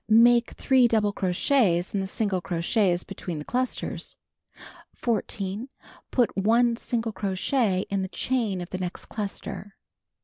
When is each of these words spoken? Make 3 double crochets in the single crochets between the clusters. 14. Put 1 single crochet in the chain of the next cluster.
Make 0.09 0.53
3 0.53 0.87
double 0.87 1.13
crochets 1.13 1.93
in 1.93 1.99
the 1.99 2.07
single 2.07 2.41
crochets 2.41 3.03
between 3.03 3.37
the 3.37 3.45
clusters. 3.45 4.15
14. 4.95 5.67
Put 6.09 6.35
1 6.35 6.75
single 6.77 7.11
crochet 7.11 7.81
in 7.87 8.01
the 8.01 8.07
chain 8.07 8.61
of 8.61 8.71
the 8.71 8.79
next 8.79 9.05
cluster. 9.09 9.75